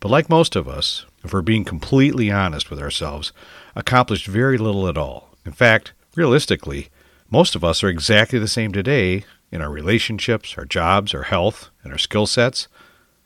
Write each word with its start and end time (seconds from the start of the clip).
but 0.00 0.10
like 0.10 0.28
most 0.28 0.54
of 0.54 0.68
us, 0.68 1.04
if 1.24 1.32
we're 1.32 1.42
being 1.42 1.64
completely 1.64 2.30
honest 2.30 2.70
with 2.70 2.80
ourselves, 2.80 3.32
accomplished 3.74 4.26
very 4.26 4.56
little 4.56 4.86
at 4.88 4.96
all. 4.96 5.30
In 5.44 5.52
fact, 5.52 5.92
realistically, 6.14 6.88
most 7.30 7.56
of 7.56 7.64
us 7.64 7.82
are 7.82 7.88
exactly 7.88 8.38
the 8.38 8.48
same 8.48 8.72
today 8.72 9.24
in 9.50 9.60
our 9.60 9.70
relationships, 9.70 10.54
our 10.56 10.64
jobs, 10.64 11.14
our 11.14 11.24
health, 11.24 11.70
and 11.82 11.92
our 11.92 11.98
skill 11.98 12.26
sets 12.26 12.68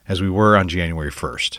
as 0.09 0.23
we 0.23 0.31
were 0.31 0.57
on 0.57 0.69
January 0.69 1.11
1st. 1.11 1.59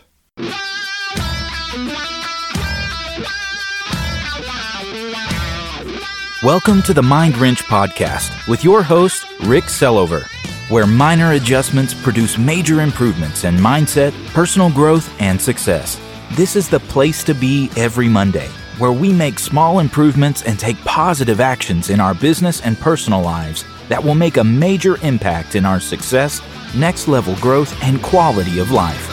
Welcome 6.44 6.82
to 6.82 6.94
the 6.94 7.04
Mind 7.04 7.38
Wrench 7.38 7.64
Podcast 7.64 8.50
with 8.50 8.66
your 8.66 8.84
host, 8.84 9.26
Rick 9.44 9.66
Sellover, 9.66 10.28
where 10.70 10.88
minor 10.88 11.34
adjustments 11.34 11.94
produce 11.94 12.38
major 12.38 12.82
improvements 12.82 13.44
in 13.44 13.56
mindset, 13.56 14.14
personal 14.28 14.70
growth, 14.72 15.14
and 15.20 15.40
success. 15.40 16.00
This 16.32 16.56
is 16.56 16.70
the 16.70 16.80
place 16.80 17.24
to 17.26 17.34
be 17.34 17.70
every 17.76 18.08
Monday, 18.08 18.48
where 18.78 18.94
we 18.94 19.12
make 19.12 19.40
small 19.40 19.80
improvements 19.80 20.42
and 20.44 20.58
take 20.58 20.78
positive 20.86 21.40
actions 21.42 21.90
in 21.90 22.00
our 22.00 22.14
business 22.14 22.62
and 22.62 22.80
personal 22.80 23.22
lives 23.22 23.66
that 23.90 24.04
will 24.04 24.16
make 24.16 24.38
a 24.38 24.44
major 24.44 24.98
impact 25.04 25.56
in 25.56 25.66
our 25.66 25.80
success, 25.80 26.42
next 26.76 27.08
level 27.08 27.36
growth, 27.36 27.76
and 27.84 28.02
quality 28.02 28.60
of 28.60 28.72
life. 28.72 29.10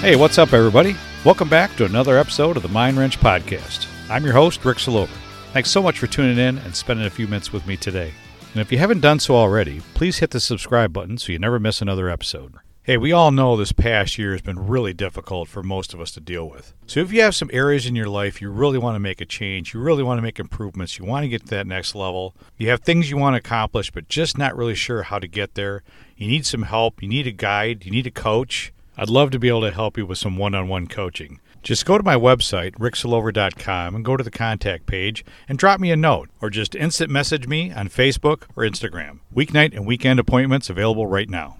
Hey, 0.00 0.16
what's 0.16 0.38
up, 0.38 0.52
everybody? 0.52 0.96
Welcome 1.24 1.48
back 1.48 1.76
to 1.76 1.84
another 1.84 2.18
episode 2.18 2.56
of 2.56 2.64
the 2.64 2.68
Mind 2.68 2.96
Wrench 2.96 3.20
Podcast. 3.20 3.91
I'm 4.12 4.24
your 4.24 4.34
host, 4.34 4.62
Rick 4.62 4.76
Salover. 4.76 5.08
Thanks 5.54 5.70
so 5.70 5.82
much 5.82 5.98
for 5.98 6.06
tuning 6.06 6.36
in 6.36 6.58
and 6.58 6.76
spending 6.76 7.06
a 7.06 7.10
few 7.10 7.26
minutes 7.26 7.50
with 7.50 7.66
me 7.66 7.78
today. 7.78 8.12
And 8.52 8.60
if 8.60 8.70
you 8.70 8.76
haven't 8.76 9.00
done 9.00 9.18
so 9.18 9.34
already, 9.34 9.80
please 9.94 10.18
hit 10.18 10.32
the 10.32 10.38
subscribe 10.38 10.92
button 10.92 11.16
so 11.16 11.32
you 11.32 11.38
never 11.38 11.58
miss 11.58 11.80
another 11.80 12.10
episode. 12.10 12.56
Hey, 12.82 12.98
we 12.98 13.10
all 13.10 13.30
know 13.30 13.56
this 13.56 13.72
past 13.72 14.18
year 14.18 14.32
has 14.32 14.42
been 14.42 14.68
really 14.68 14.92
difficult 14.92 15.48
for 15.48 15.62
most 15.62 15.94
of 15.94 16.00
us 16.02 16.10
to 16.10 16.20
deal 16.20 16.46
with. 16.46 16.74
So 16.86 17.00
if 17.00 17.10
you 17.10 17.22
have 17.22 17.34
some 17.34 17.48
areas 17.54 17.86
in 17.86 17.96
your 17.96 18.10
life 18.10 18.42
you 18.42 18.50
really 18.50 18.76
want 18.76 18.96
to 18.96 19.00
make 19.00 19.22
a 19.22 19.24
change, 19.24 19.72
you 19.72 19.80
really 19.80 20.02
want 20.02 20.18
to 20.18 20.22
make 20.22 20.38
improvements, 20.38 20.98
you 20.98 21.06
want 21.06 21.24
to 21.24 21.28
get 21.30 21.44
to 21.44 21.50
that 21.54 21.66
next 21.66 21.94
level, 21.94 22.34
you 22.58 22.68
have 22.68 22.82
things 22.82 23.08
you 23.08 23.16
want 23.16 23.32
to 23.32 23.38
accomplish 23.38 23.90
but 23.90 24.10
just 24.10 24.36
not 24.36 24.54
really 24.54 24.74
sure 24.74 25.04
how 25.04 25.18
to 25.20 25.26
get 25.26 25.54
there, 25.54 25.82
you 26.18 26.28
need 26.28 26.44
some 26.44 26.64
help, 26.64 27.02
you 27.02 27.08
need 27.08 27.26
a 27.26 27.32
guide, 27.32 27.86
you 27.86 27.90
need 27.90 28.06
a 28.06 28.10
coach, 28.10 28.74
I'd 28.94 29.08
love 29.08 29.30
to 29.30 29.38
be 29.38 29.48
able 29.48 29.62
to 29.62 29.70
help 29.70 29.96
you 29.96 30.04
with 30.04 30.18
some 30.18 30.36
one 30.36 30.54
on 30.54 30.68
one 30.68 30.86
coaching. 30.86 31.40
Just 31.62 31.86
go 31.86 31.96
to 31.96 32.02
my 32.02 32.16
website, 32.16 32.72
ricksalover.com, 32.72 33.94
and 33.94 34.04
go 34.04 34.16
to 34.16 34.24
the 34.24 34.32
contact 34.32 34.86
page 34.86 35.24
and 35.48 35.56
drop 35.56 35.78
me 35.78 35.92
a 35.92 35.96
note 35.96 36.28
or 36.40 36.50
just 36.50 36.74
instant 36.74 37.08
message 37.08 37.46
me 37.46 37.70
on 37.70 37.88
Facebook 37.88 38.44
or 38.56 38.64
Instagram. 38.64 39.20
Weeknight 39.32 39.72
and 39.72 39.86
weekend 39.86 40.18
appointments 40.18 40.68
available 40.68 41.06
right 41.06 41.30
now. 41.30 41.58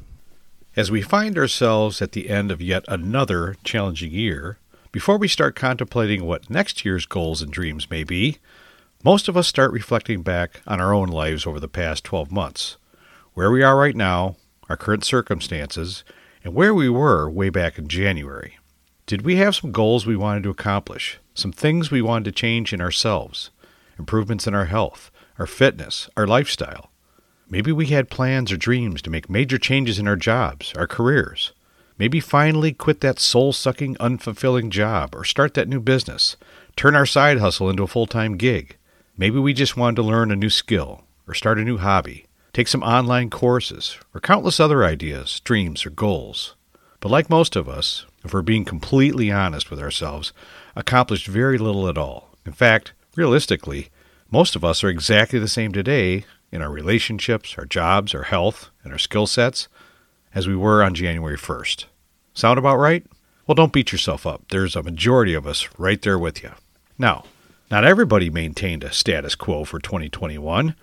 As 0.75 0.91
we 0.91 1.03
find 1.03 1.39
ourselves 1.39 2.03
at 2.03 2.13
the 2.13 2.31
end 2.31 2.51
of 2.51 2.61
yet 2.61 2.85
another 2.89 3.57
challenging 3.63 4.11
year, 4.11 4.59
before 4.91 5.19
we 5.19 5.29
start 5.29 5.55
contemplating 5.55 6.25
what 6.25 6.51
next 6.51 6.85
year's 6.85 7.07
goals 7.07 7.41
and 7.41 7.53
dreams 7.53 7.89
may 7.89 8.03
be, 8.03 8.39
most 9.05 9.29
of 9.29 9.37
us 9.37 9.47
start 9.47 9.71
reflecting 9.71 10.23
back 10.23 10.63
on 10.67 10.81
our 10.81 10.93
own 10.93 11.09
lives 11.09 11.47
over 11.47 11.61
the 11.61 11.69
past 11.69 12.03
12 12.03 12.33
months. 12.33 12.77
Where 13.35 13.53
we 13.53 13.63
are 13.63 13.77
right 13.77 13.97
now, 13.97 14.37
our 14.69 14.77
current 14.77 15.05
circumstances, 15.05 16.03
and 16.43 16.55
where 16.55 16.75
we 16.75 16.89
were 16.89 17.31
way 17.31 17.51
back 17.51 17.79
in 17.79 17.87
January. 17.87 18.59
Did 19.07 19.23
we 19.23 19.37
have 19.37 19.57
some 19.57 19.73
goals 19.73 20.07
we 20.07 20.17
wanted 20.17 20.43
to 20.45 20.51
accomplish? 20.51 21.19
Some 21.35 21.53
things 21.53 21.91
we 21.91 22.03
wanted 22.03 22.25
to 22.27 22.33
change 22.33 22.73
in 22.73 22.81
ourselves? 22.81 23.51
Improvements 23.99 24.47
in 24.47 24.55
our 24.55 24.67
health, 24.67 25.11
our 25.39 25.47
fitness, 25.47 26.09
our 26.17 26.27
lifestyle? 26.27 26.91
Maybe 27.49 27.73
we 27.73 27.87
had 27.87 28.11
plans 28.11 28.51
or 28.51 28.57
dreams 28.57 29.03
to 29.03 29.11
make 29.11 29.29
major 29.29 29.59
changes 29.59 29.99
in 29.99 30.09
our 30.09 30.17
jobs, 30.17 30.73
our 30.77 30.87
careers. 30.87 31.53
Maybe 31.99 32.21
finally 32.21 32.73
quit 32.73 33.01
that 33.01 33.19
soul 33.19 33.53
sucking, 33.53 33.97
unfulfilling 33.97 34.71
job 34.71 35.15
or 35.15 35.25
start 35.25 35.55
that 35.55 35.69
new 35.69 35.81
business, 35.81 36.37
turn 36.77 36.97
our 36.97 37.07
side 37.07 37.39
hustle 37.39 37.69
into 37.69 37.83
a 37.83 37.89
full 37.89 38.07
time 38.07 38.37
gig. 38.37 38.77
Maybe 39.17 39.39
we 39.39 39.53
just 39.53 39.77
wanted 39.77 39.97
to 39.97 40.03
learn 40.03 40.31
a 40.31 40.37
new 40.37 40.51
skill 40.51 41.05
or 41.29 41.35
start 41.35 41.59
a 41.59 41.65
new 41.65 41.79
hobby 41.79 42.27
take 42.53 42.69
some 42.69 42.83
online 42.83 43.31
courses, 43.31 43.99
or 44.15 44.21
countless 44.21 44.61
other 44.61 44.85
ideas, 44.85 45.41
dreams, 45.41 45.87
or 45.87 45.91
goals. 45.91 46.55
But 47.01 47.11
like 47.11 47.31
most 47.31 47.57
of 47.57 47.69
us, 47.69 48.05
if 48.25 48.33
we're 48.33 48.43
being 48.43 48.65
completely 48.65 49.31
honest 49.31 49.71
with 49.71 49.81
ourselves, 49.81 50.33
accomplished 50.77 51.27
very 51.27 51.59
little 51.59 51.89
at 51.89 51.99
all. 51.99 52.31
In 52.47 52.53
fact, 52.53 52.93
realistically, 53.17 53.89
most 54.31 54.57
of 54.57 54.65
us 54.65 54.83
are 54.83 54.89
exactly 54.89 55.39
the 55.39 55.49
same 55.49 55.73
today 55.73 56.25
in 56.51 56.63
our 56.63 56.71
relationships, 56.71 57.55
our 57.59 57.65
jobs, 57.65 58.15
our 58.15 58.25
health, 58.25 58.71
and 58.85 58.93
our 58.93 58.99
skill 58.99 59.27
sets 59.27 59.69
as 60.35 60.47
we 60.47 60.57
were 60.57 60.83
on 60.83 60.95
January 60.95 61.37
1st. 61.37 61.87
Sound 62.35 62.59
about 62.59 62.79
right? 62.79 63.05
Well, 63.47 63.55
don't 63.55 63.73
beat 63.73 63.93
yourself 63.93 64.27
up. 64.27 64.45
There's 64.51 64.77
a 64.77 64.83
majority 64.83 65.35
of 65.35 65.47
us 65.47 65.69
right 65.79 66.01
there 66.01 66.19
with 66.19 66.43
you. 66.43 66.53
Now, 66.99 67.25
not 67.71 67.85
everybody 67.85 68.31
maintained 68.31 68.85
a 68.85 68.93
status 68.93 69.35
quo 69.35 69.65
for 69.65 69.81
2021. 69.81 70.75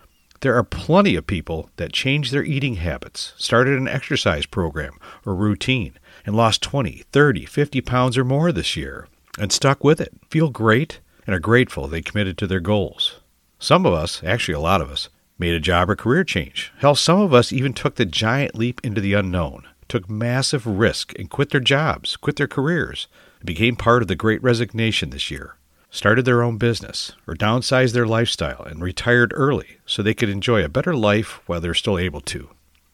There 0.41 0.55
are 0.55 0.63
plenty 0.63 1.15
of 1.15 1.27
people 1.27 1.69
that 1.77 1.93
changed 1.93 2.31
their 2.31 2.43
eating 2.43 2.75
habits, 2.75 3.33
started 3.37 3.77
an 3.77 3.87
exercise 3.87 4.45
program 4.45 4.97
or 5.25 5.35
routine, 5.35 5.97
and 6.29 6.37
lost 6.37 6.61
20, 6.61 7.05
30, 7.11 7.45
50 7.47 7.81
pounds 7.81 8.15
or 8.15 8.23
more 8.23 8.51
this 8.51 8.77
year, 8.77 9.07
and 9.39 9.51
stuck 9.51 9.83
with 9.83 9.99
it, 9.99 10.13
feel 10.29 10.51
great, 10.51 10.99
and 11.25 11.35
are 11.35 11.39
grateful 11.39 11.87
they 11.87 12.03
committed 12.03 12.37
to 12.37 12.45
their 12.45 12.59
goals. 12.59 13.15
Some 13.57 13.83
of 13.83 13.93
us, 13.93 14.21
actually 14.23 14.53
a 14.53 14.59
lot 14.59 14.79
of 14.79 14.91
us, 14.91 15.09
made 15.39 15.55
a 15.55 15.59
job 15.59 15.89
or 15.89 15.95
career 15.95 16.23
change. 16.23 16.71
Hell, 16.77 16.93
some 16.93 17.19
of 17.19 17.33
us 17.33 17.51
even 17.51 17.73
took 17.73 17.95
the 17.95 18.05
giant 18.05 18.53
leap 18.53 18.79
into 18.83 19.01
the 19.01 19.15
unknown, 19.15 19.63
took 19.87 20.07
massive 20.07 20.67
risk, 20.67 21.17
and 21.17 21.31
quit 21.31 21.49
their 21.49 21.59
jobs, 21.59 22.15
quit 22.15 22.35
their 22.35 22.47
careers, 22.47 23.07
and 23.39 23.47
became 23.47 23.75
part 23.75 24.03
of 24.03 24.07
the 24.07 24.15
great 24.15 24.43
resignation 24.43 25.09
this 25.09 25.31
year 25.31 25.55
started 25.91 26.23
their 26.23 26.43
own 26.43 26.55
business, 26.57 27.13
or 27.25 27.33
downsized 27.33 27.93
their 27.93 28.05
lifestyle 28.05 28.61
and 28.61 28.83
retired 28.83 29.33
early 29.35 29.79
so 29.87 30.03
they 30.03 30.13
could 30.13 30.29
enjoy 30.29 30.63
a 30.63 30.69
better 30.69 30.93
life 30.93 31.41
while 31.47 31.59
they're 31.59 31.73
still 31.73 31.97
able 31.97 32.21
to. 32.21 32.47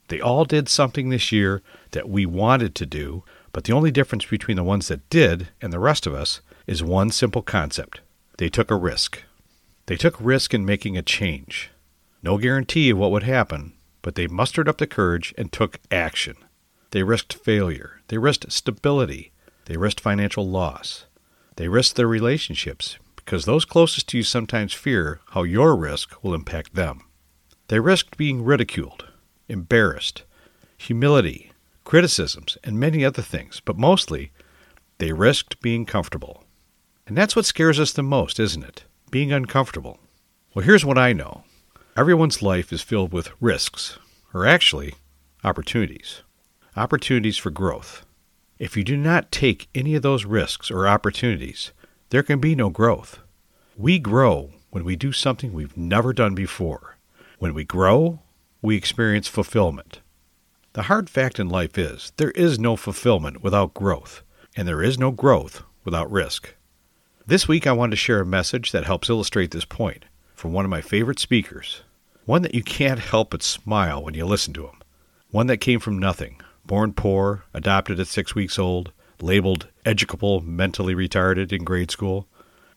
They 0.08 0.20
all 0.20 0.46
did 0.46 0.70
something 0.70 1.10
this 1.10 1.32
year 1.32 1.62
that 1.92 2.10
we 2.10 2.26
wanted 2.26 2.76
to 2.76 2.86
do, 2.86 3.24
but 3.52 3.64
the 3.64 3.74
only 3.74 3.92
difference 3.92 4.26
between 4.26 4.58
the 4.58 4.64
ones 4.64 4.88
that 4.88 5.10
did 5.10 5.50
and 5.62 5.74
the 5.74 5.80
rest 5.80 6.06
of 6.06 6.14
us 6.14 6.42
is 6.68 6.84
one 6.84 7.10
simple 7.12 7.42
concept. 7.42 8.02
They 8.38 8.50
took 8.50 8.70
a 8.70 8.76
risk. 8.76 9.24
They 9.88 9.96
took 9.96 10.16
risk 10.20 10.54
in 10.54 10.66
making 10.66 10.98
a 10.98 11.02
change. 11.02 11.72
No 12.22 12.38
guarantee 12.38 12.90
of 12.90 12.98
what 12.98 13.12
would 13.12 13.24
happen, 13.24 13.74
but 14.02 14.16
they 14.16 14.28
mustered 14.28 14.68
up 14.68 14.78
the 14.78 14.88
courage 14.88 15.34
and 15.38 15.52
took 15.52 15.80
action. 15.92 16.36
They 16.92 17.04
risked 17.04 17.34
failure. 17.34 18.02
They 18.08 18.18
risked 18.18 18.52
stability. 18.52 19.32
They 19.66 19.78
risked 19.78 20.00
financial 20.00 20.48
loss. 20.48 21.06
They 21.56 21.68
risked 21.68 21.96
their 21.96 22.08
relationships 22.08 22.98
because 23.16 23.46
those 23.46 23.66
closest 23.66 24.10
to 24.10 24.18
you 24.18 24.24
sometimes 24.24 24.74
fear 24.74 25.20
how 25.32 25.44
your 25.44 25.76
risk 25.76 26.24
will 26.24 26.34
impact 26.34 26.76
them. 26.76 27.02
They 27.68 27.80
risked 27.80 28.18
being 28.18 28.44
ridiculed, 28.44 29.06
embarrassed, 29.48 30.24
humility, 30.78 31.52
criticisms, 31.84 32.58
and 32.64 32.80
many 32.80 33.06
other 33.06 33.22
things, 33.22 33.62
but 33.64 33.78
mostly, 33.78 34.32
they 34.98 35.12
risked 35.12 35.62
being 35.62 35.86
comfortable. 35.86 36.44
And 37.08 37.18
that's 37.18 37.36
what 37.36 37.46
scares 37.46 37.80
us 37.80 37.92
the 37.92 38.04
most, 38.04 38.40
isn't 38.40 38.64
it? 38.64 38.84
Being 39.12 39.32
uncomfortable. 39.32 40.00
Well, 40.54 40.66
here's 40.66 40.86
what 40.86 40.98
I 40.98 41.14
know 41.14 41.44
everyone's 41.96 42.42
life 42.42 42.74
is 42.74 42.82
filled 42.82 43.14
with 43.14 43.32
risks, 43.40 44.00
or 44.34 44.46
actually, 44.46 44.96
opportunities. 45.44 46.22
Opportunities 46.76 47.38
for 47.38 47.52
growth. 47.52 48.06
If 48.58 48.76
you 48.76 48.84
do 48.84 48.98
not 48.98 49.32
take 49.32 49.70
any 49.76 49.96
of 49.96 50.02
those 50.02 50.26
risks 50.26 50.72
or 50.72 50.88
opportunities, 50.88 51.72
there 52.10 52.24
can 52.24 52.40
be 52.40 52.56
no 52.56 52.70
growth. 52.70 53.20
We 53.78 54.00
grow 54.00 54.52
when 54.70 54.84
we 54.84 54.96
do 54.96 55.12
something 55.12 55.54
we've 55.54 55.78
never 55.78 56.14
done 56.14 56.36
before. 56.36 56.98
When 57.40 57.54
we 57.54 57.64
grow, 57.64 58.20
we 58.66 58.76
experience 58.76 59.28
fulfillment. 59.28 60.00
The 60.74 60.84
hard 60.84 61.10
fact 61.10 61.40
in 61.40 61.48
life 61.48 61.78
is 61.78 62.12
there 62.18 62.32
is 62.32 62.58
no 62.58 62.76
fulfillment 62.76 63.44
without 63.44 63.76
growth, 63.76 64.24
and 64.58 64.68
there 64.68 64.82
is 64.82 64.98
no 64.98 65.12
growth 65.12 65.64
without 65.84 66.12
risk. 66.12 66.56
This 67.28 67.48
week, 67.48 67.68
I 67.68 67.74
wanted 67.74 67.92
to 67.92 67.98
share 67.98 68.22
a 68.22 68.26
message 68.26 68.72
that 68.72 68.86
helps 68.86 69.10
illustrate 69.10 69.52
this 69.52 69.66
point 69.66 70.06
from 70.34 70.52
one 70.52 70.66
of 70.66 70.72
my 70.72 70.82
favorite 70.82 71.20
speakers, 71.20 71.84
one 72.26 72.42
that 72.42 72.56
you 72.56 72.64
can't 72.64 73.00
help 73.00 73.30
but 73.30 73.44
smile 73.44 74.04
when 74.04 74.16
you 74.16 74.26
listen 74.26 74.54
to 74.56 74.66
him, 74.66 74.82
one 75.30 75.48
that 75.48 75.58
came 75.58 75.80
from 75.80 76.00
nothing, 76.00 76.42
born 76.66 76.92
poor, 76.92 77.44
adopted 77.54 78.00
at 78.00 78.08
six 78.08 78.34
weeks 78.34 78.58
old, 78.58 78.92
labeled 79.22 79.68
educable 79.86 80.42
mentally 80.42 80.96
retarded 80.96 81.54
in 81.54 81.64
grade 81.64 81.92
school, 81.92 82.28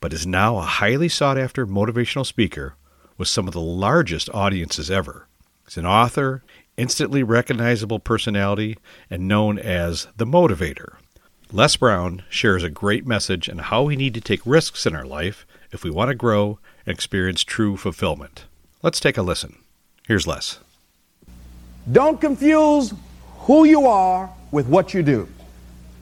but 0.00 0.12
is 0.12 0.26
now 0.26 0.58
a 0.58 0.62
highly 0.62 1.08
sought 1.08 1.38
after 1.38 1.66
motivational 1.66 2.26
speaker 2.26 2.74
with 3.16 3.26
some 3.26 3.48
of 3.48 3.54
the 3.54 3.60
largest 3.60 4.28
audiences 4.34 4.90
ever. 4.90 5.27
He's 5.68 5.76
an 5.76 5.84
author, 5.84 6.42
instantly 6.78 7.22
recognizable 7.22 7.98
personality, 7.98 8.78
and 9.10 9.28
known 9.28 9.58
as 9.58 10.08
the 10.16 10.24
Motivator. 10.24 10.96
Les 11.52 11.76
Brown 11.76 12.22
shares 12.30 12.62
a 12.62 12.70
great 12.70 13.06
message 13.06 13.50
on 13.50 13.58
how 13.58 13.82
we 13.82 13.94
need 13.94 14.14
to 14.14 14.20
take 14.22 14.40
risks 14.46 14.86
in 14.86 14.96
our 14.96 15.04
life 15.04 15.46
if 15.70 15.84
we 15.84 15.90
want 15.90 16.08
to 16.08 16.14
grow 16.14 16.58
and 16.86 16.94
experience 16.94 17.44
true 17.44 17.76
fulfillment. 17.76 18.46
Let's 18.82 18.98
take 18.98 19.18
a 19.18 19.22
listen. 19.22 19.58
Here's 20.06 20.26
Les. 20.26 20.58
Don't 21.92 22.18
confuse 22.18 22.94
who 23.40 23.64
you 23.64 23.86
are 23.86 24.30
with 24.50 24.68
what 24.68 24.94
you 24.94 25.02
do. 25.02 25.28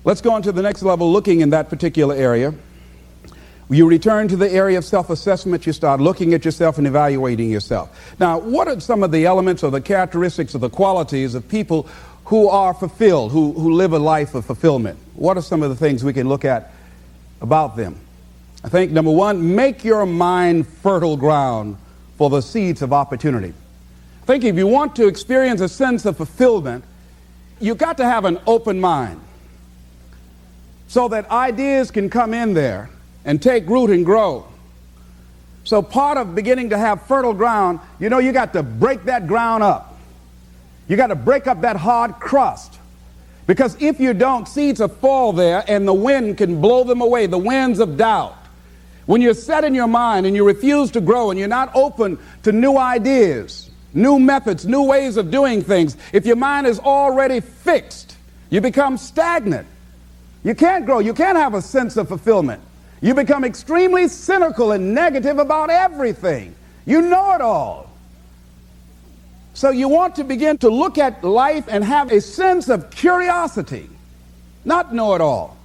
Let's 0.04 0.20
go 0.20 0.30
on 0.30 0.42
to 0.42 0.52
the 0.52 0.62
next 0.62 0.84
level, 0.84 1.12
looking 1.12 1.40
in 1.40 1.50
that 1.50 1.68
particular 1.68 2.14
area. 2.14 2.54
You 3.68 3.88
return 3.88 4.28
to 4.28 4.36
the 4.36 4.50
area 4.50 4.78
of 4.78 4.84
self 4.84 5.10
assessment, 5.10 5.66
you 5.66 5.72
start 5.72 6.00
looking 6.00 6.34
at 6.34 6.44
yourself 6.44 6.78
and 6.78 6.86
evaluating 6.86 7.50
yourself. 7.50 8.14
Now, 8.20 8.38
what 8.38 8.68
are 8.68 8.78
some 8.78 9.02
of 9.02 9.10
the 9.10 9.26
elements 9.26 9.64
or 9.64 9.72
the 9.72 9.80
characteristics 9.80 10.54
or 10.54 10.58
the 10.58 10.70
qualities 10.70 11.34
of 11.34 11.48
people 11.48 11.88
who 12.26 12.48
are 12.48 12.74
fulfilled, 12.74 13.32
who, 13.32 13.52
who 13.52 13.72
live 13.72 13.92
a 13.92 13.98
life 13.98 14.34
of 14.36 14.44
fulfillment? 14.44 14.98
What 15.14 15.36
are 15.36 15.42
some 15.42 15.62
of 15.62 15.70
the 15.70 15.76
things 15.76 16.04
we 16.04 16.12
can 16.12 16.28
look 16.28 16.44
at 16.44 16.72
about 17.40 17.76
them? 17.76 17.98
I 18.62 18.68
think 18.68 18.92
number 18.92 19.10
one, 19.10 19.56
make 19.56 19.84
your 19.84 20.06
mind 20.06 20.68
fertile 20.68 21.16
ground 21.16 21.76
for 22.16 22.30
the 22.30 22.42
seeds 22.42 22.82
of 22.82 22.92
opportunity. 22.92 23.52
I 24.22 24.26
think 24.26 24.44
if 24.44 24.56
you 24.56 24.66
want 24.66 24.94
to 24.96 25.08
experience 25.08 25.60
a 25.60 25.68
sense 25.68 26.04
of 26.04 26.16
fulfillment, 26.16 26.84
you've 27.60 27.78
got 27.78 27.96
to 27.98 28.04
have 28.04 28.24
an 28.24 28.38
open 28.46 28.80
mind 28.80 29.20
so 30.86 31.08
that 31.08 31.28
ideas 31.30 31.90
can 31.90 32.08
come 32.08 32.32
in 32.32 32.54
there 32.54 32.90
and 33.26 33.42
take 33.42 33.68
root 33.68 33.90
and 33.90 34.06
grow. 34.06 34.46
So, 35.64 35.82
part 35.82 36.16
of 36.16 36.34
beginning 36.34 36.70
to 36.70 36.78
have 36.78 37.02
fertile 37.02 37.34
ground, 37.34 37.80
you 37.98 38.08
know, 38.08 38.18
you 38.18 38.32
got 38.32 38.52
to 38.54 38.62
break 38.62 39.04
that 39.04 39.26
ground 39.26 39.64
up. 39.64 39.98
You 40.88 40.96
got 40.96 41.08
to 41.08 41.16
break 41.16 41.48
up 41.48 41.62
that 41.62 41.76
hard 41.76 42.14
crust. 42.20 42.78
Because 43.48 43.76
if 43.80 44.00
you 44.00 44.14
don't, 44.14 44.46
seeds 44.46 44.80
will 44.80 44.88
fall 44.88 45.32
there 45.32 45.64
and 45.68 45.86
the 45.86 45.94
wind 45.94 46.38
can 46.38 46.60
blow 46.60 46.84
them 46.84 47.00
away, 47.00 47.26
the 47.26 47.38
winds 47.38 47.80
of 47.80 47.96
doubt. 47.96 48.36
When 49.06 49.20
you're 49.20 49.34
set 49.34 49.64
in 49.64 49.74
your 49.74 49.86
mind 49.86 50.26
and 50.26 50.34
you 50.34 50.44
refuse 50.44 50.92
to 50.92 51.00
grow 51.00 51.30
and 51.30 51.38
you're 51.38 51.48
not 51.48 51.70
open 51.74 52.18
to 52.44 52.52
new 52.52 52.76
ideas, 52.76 53.70
new 53.92 54.18
methods, 54.18 54.66
new 54.66 54.82
ways 54.82 55.16
of 55.16 55.30
doing 55.30 55.62
things, 55.62 55.96
if 56.12 56.26
your 56.26 56.36
mind 56.36 56.66
is 56.66 56.78
already 56.78 57.40
fixed, 57.40 58.16
you 58.50 58.60
become 58.60 58.96
stagnant. 58.96 59.66
You 60.44 60.54
can't 60.54 60.86
grow. 60.86 61.00
You 61.00 61.14
can't 61.14 61.36
have 61.36 61.54
a 61.54 61.62
sense 61.62 61.96
of 61.96 62.08
fulfillment. 62.08 62.62
You 63.00 63.14
become 63.14 63.44
extremely 63.44 64.08
cynical 64.08 64.72
and 64.72 64.94
negative 64.94 65.38
about 65.38 65.70
everything. 65.70 66.54
You 66.84 67.02
know 67.02 67.34
it 67.34 67.40
all. 67.40 67.90
So 69.54 69.70
you 69.70 69.88
want 69.88 70.16
to 70.16 70.24
begin 70.24 70.58
to 70.58 70.68
look 70.68 70.98
at 70.98 71.24
life 71.24 71.64
and 71.68 71.82
have 71.82 72.12
a 72.12 72.20
sense 72.20 72.68
of 72.68 72.90
curiosity, 72.90 73.88
not 74.64 74.94
know 74.94 75.14
it 75.14 75.20
all. 75.20 75.56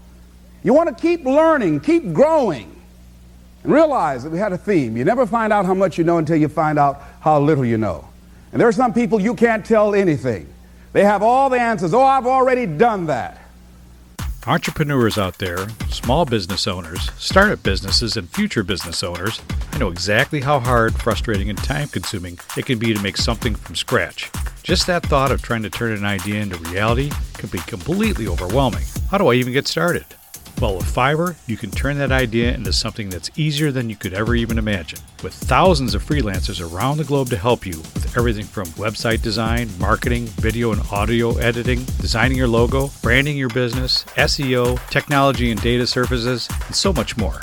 You 0.63 0.74
want 0.74 0.95
to 0.95 1.01
keep 1.01 1.25
learning, 1.25 1.81
keep 1.81 2.13
growing, 2.13 2.74
and 3.63 3.74
realize 3.74 4.24
that 4.24 4.30
we 4.30 4.38
had 4.38 4.54
a 4.54 4.57
theme. 4.57 4.95
You 4.95 5.04
never 5.04 5.25
find 5.25 5.51
out 5.51 5.66
how 5.66 5.74
much 5.74 5.98
you 5.98 6.04
know 6.04 6.19
until 6.19 6.38
you 6.38 6.48
find 6.48 6.80
out 6.80 7.01
how 7.19 7.39
little 7.42 7.66
you 7.66 7.77
know. 7.77 8.07
And 8.51 8.62
there 8.62 8.68
are 8.68 8.74
some 8.74 8.94
people 8.94 9.19
you 9.19 9.36
can't 9.36 9.66
tell 9.66 9.94
anything. 9.94 10.48
They 10.94 11.04
have 11.04 11.22
all 11.22 11.50
the 11.50 11.60
answers. 11.60 11.94
Oh, 11.94 12.04
I've 12.04 12.27
already 12.27 12.66
done 12.66 13.07
that. 13.07 13.41
Entrepreneurs 14.48 15.20
out 15.20 15.38
there, 15.38 15.68
small 15.90 16.26
business 16.26 16.66
owners, 16.66 17.12
startup 17.20 17.62
businesses, 17.62 18.18
and 18.18 18.28
future 18.28 18.64
business 18.64 19.04
owners, 19.04 19.40
I 19.72 19.78
know 19.78 19.90
exactly 19.90 20.42
how 20.42 20.60
hard, 20.60 20.96
frustrating, 20.96 21.48
and 21.52 21.58
time 21.60 21.90
consuming 21.90 22.40
it 22.58 22.66
can 22.66 22.80
be 22.80 22.92
to 22.92 23.02
make 23.04 23.18
something 23.18 23.54
from 23.54 23.76
scratch. 23.76 24.32
Just 24.64 24.88
that 24.88 25.04
thought 25.04 25.32
of 25.32 25.44
trying 25.44 25.62
to 25.62 25.70
turn 25.70 25.92
an 25.92 26.06
idea 26.06 26.42
into 26.42 26.58
reality 26.58 27.12
can 27.34 27.50
be 27.50 27.60
completely 27.60 28.28
overwhelming. 28.28 28.86
How 29.12 29.20
do 29.20 29.28
I 29.28 29.36
even 29.36 29.54
get 29.54 29.68
started? 29.68 30.06
Well, 30.62 30.75
with 30.75 30.94
Fiverr, 30.94 31.36
you 31.48 31.58
can 31.58 31.72
turn 31.72 31.98
that 31.98 32.12
idea 32.12 32.54
into 32.54 32.72
something 32.72 33.10
that's 33.10 33.31
easier 33.36 33.72
than 33.72 33.90
you 33.90 33.96
could 33.96 34.13
ever 34.13 34.36
even 34.36 34.60
imagine. 34.60 35.00
With 35.24 35.34
thousands 35.34 35.96
of 35.96 36.06
freelancers 36.06 36.62
around 36.62 36.98
the 36.98 37.04
globe 37.04 37.30
to 37.30 37.36
help 37.36 37.66
you 37.66 37.75
with 37.80 38.16
everything 38.16 38.46
from 38.46 38.68
website 38.74 39.24
design, 39.24 39.72
marketing, 39.80 40.28
video 40.28 40.72
and 40.72 40.81
audio 40.92 41.36
editing, 41.38 41.84
designing 42.00 42.38
your 42.38 42.48
logo, 42.48 42.92
branding 43.02 43.38
your 43.38 43.50
business, 43.50 44.04
SEO, 44.18 44.80
technology 44.92 45.50
and 45.50 45.60
data 45.63 45.88
services, 45.88 46.48
and 46.68 46.75
so 46.75 46.94
much 46.94 47.18
more. 47.18 47.40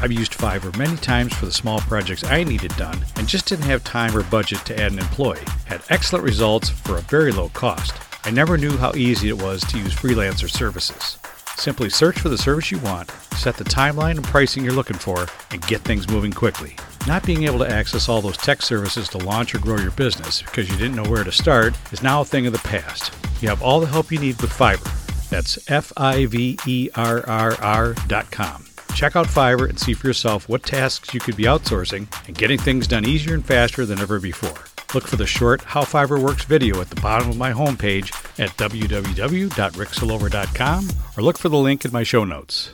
I've 0.00 0.10
used 0.10 0.32
Fiverr 0.32 0.76
many 0.76 0.96
times 0.96 1.34
for 1.34 1.46
the 1.46 1.52
small 1.52 1.78
projects 1.82 2.24
I 2.24 2.42
needed 2.42 2.76
done 2.76 2.98
and 3.14 3.28
just 3.28 3.46
didn't 3.46 3.66
have 3.66 3.84
time 3.84 4.16
or 4.16 4.24
budget 4.24 4.64
to 4.64 4.82
add 4.82 4.90
an 4.90 4.98
employee. 4.98 5.38
Had 5.66 5.82
excellent 5.88 6.24
results 6.24 6.68
for 6.68 6.96
a 6.96 7.02
very 7.02 7.30
low 7.30 7.48
cost. 7.50 7.94
I 8.24 8.32
never 8.32 8.58
knew 8.58 8.76
how 8.76 8.92
easy 8.96 9.28
it 9.28 9.40
was 9.40 9.62
to 9.66 9.78
use 9.78 9.94
freelancer 9.94 10.50
services. 10.50 11.16
Simply 11.56 11.88
search 11.88 12.20
for 12.20 12.28
the 12.28 12.38
service 12.38 12.70
you 12.70 12.78
want, 12.78 13.10
set 13.34 13.56
the 13.56 13.64
timeline 13.64 14.16
and 14.16 14.24
pricing 14.24 14.62
you're 14.62 14.74
looking 14.74 14.98
for, 14.98 15.26
and 15.50 15.66
get 15.66 15.80
things 15.80 16.08
moving 16.08 16.32
quickly. 16.32 16.76
Not 17.06 17.24
being 17.24 17.44
able 17.44 17.58
to 17.60 17.70
access 17.70 18.08
all 18.08 18.20
those 18.20 18.36
tech 18.36 18.60
services 18.60 19.08
to 19.08 19.18
launch 19.18 19.54
or 19.54 19.58
grow 19.58 19.78
your 19.78 19.90
business 19.92 20.42
because 20.42 20.70
you 20.70 20.76
didn't 20.76 20.96
know 20.96 21.10
where 21.10 21.24
to 21.24 21.32
start 21.32 21.74
is 21.92 22.02
now 22.02 22.20
a 22.20 22.24
thing 22.24 22.46
of 22.46 22.52
the 22.52 22.58
past. 22.60 23.12
You 23.40 23.48
have 23.48 23.62
all 23.62 23.80
the 23.80 23.86
help 23.86 24.12
you 24.12 24.18
need 24.18 24.40
with 24.42 24.50
Fiverr. 24.50 25.28
That's 25.30 25.70
F 25.70 25.92
I 25.96 26.26
V 26.26 26.58
E 26.66 26.90
R 26.94 27.26
R 27.26 27.54
R 27.60 27.94
dot 28.06 28.30
com. 28.30 28.66
Check 28.94 29.16
out 29.16 29.26
Fiverr 29.26 29.68
and 29.68 29.78
see 29.78 29.94
for 29.94 30.06
yourself 30.06 30.48
what 30.48 30.62
tasks 30.62 31.14
you 31.14 31.20
could 31.20 31.36
be 31.36 31.44
outsourcing 31.44 32.06
and 32.26 32.36
getting 32.36 32.58
things 32.58 32.86
done 32.86 33.06
easier 33.06 33.34
and 33.34 33.44
faster 33.44 33.86
than 33.86 33.98
ever 33.98 34.20
before. 34.20 34.75
Look 34.94 35.08
for 35.08 35.16
the 35.16 35.26
short 35.26 35.62
How 35.62 35.82
Fiverr 35.82 36.22
Works 36.22 36.44
video 36.44 36.80
at 36.80 36.90
the 36.90 37.00
bottom 37.00 37.28
of 37.28 37.36
my 37.36 37.52
homepage 37.52 38.14
at 38.38 38.50
www.ricksolover.com 38.50 40.88
or 41.16 41.22
look 41.22 41.38
for 41.38 41.48
the 41.48 41.58
link 41.58 41.84
in 41.84 41.90
my 41.92 42.04
show 42.04 42.24
notes. 42.24 42.72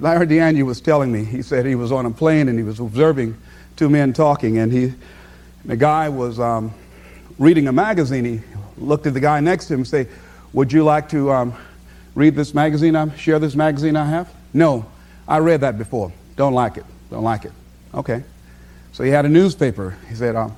Larry 0.00 0.26
DeAngie 0.26 0.64
was 0.64 0.80
telling 0.80 1.12
me, 1.12 1.22
he 1.24 1.42
said 1.42 1.66
he 1.66 1.74
was 1.74 1.92
on 1.92 2.06
a 2.06 2.10
plane 2.10 2.48
and 2.48 2.58
he 2.58 2.64
was 2.64 2.80
observing 2.80 3.36
two 3.76 3.90
men 3.90 4.12
talking, 4.12 4.58
and 4.58 4.72
he, 4.72 4.92
the 5.64 5.76
guy 5.76 6.08
was 6.08 6.40
um, 6.40 6.72
reading 7.38 7.68
a 7.68 7.72
magazine. 7.72 8.24
He 8.24 8.40
looked 8.78 9.06
at 9.06 9.14
the 9.14 9.20
guy 9.20 9.38
next 9.40 9.66
to 9.66 9.74
him 9.74 9.80
and 9.80 9.88
said, 9.88 10.08
Would 10.52 10.72
you 10.72 10.84
like 10.84 11.08
to 11.10 11.30
um, 11.30 11.54
read 12.14 12.34
this 12.34 12.54
magazine, 12.54 12.96
I 12.96 13.14
share 13.16 13.38
this 13.38 13.54
magazine 13.54 13.96
I 13.96 14.06
have? 14.06 14.32
No, 14.52 14.86
I 15.28 15.38
read 15.38 15.60
that 15.60 15.78
before. 15.78 16.12
Don't 16.36 16.54
like 16.54 16.76
it. 16.76 16.84
Don't 17.10 17.24
like 17.24 17.44
it. 17.44 17.52
Okay. 17.94 18.22
So 18.92 19.04
he 19.04 19.10
had 19.10 19.24
a 19.24 19.28
newspaper. 19.28 19.96
He 20.08 20.14
said, 20.14 20.36
um, 20.36 20.56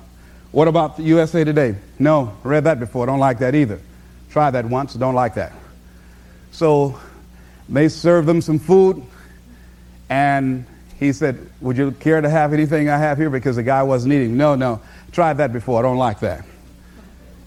what 0.53 0.67
about 0.67 0.97
the 0.97 1.03
USA 1.03 1.43
Today? 1.43 1.75
No, 1.97 2.37
read 2.43 2.65
that 2.65 2.79
before. 2.79 3.07
Don't 3.07 3.19
like 3.19 3.39
that 3.39 3.55
either. 3.55 3.79
Try 4.29 4.51
that 4.51 4.65
once. 4.65 4.93
Don't 4.93 5.15
like 5.15 5.33
that. 5.33 5.51
So 6.51 6.99
they 7.67 7.89
served 7.89 8.27
them 8.27 8.39
some 8.39 8.59
food, 8.59 9.01
and 10.09 10.65
he 10.99 11.11
said, 11.11 11.49
Would 11.61 11.75
you 11.75 11.91
care 11.91 12.21
to 12.21 12.29
have 12.29 12.53
anything 12.53 12.87
I 12.87 12.99
have 12.99 13.17
here? 13.17 13.31
Because 13.31 13.55
the 13.55 13.63
guy 13.63 13.81
wasn't 13.81 14.13
eating. 14.13 14.37
No, 14.37 14.53
no. 14.53 14.79
Tried 15.11 15.37
that 15.37 15.51
before. 15.51 15.79
I 15.79 15.81
don't 15.81 15.97
like 15.97 16.19
that. 16.19 16.45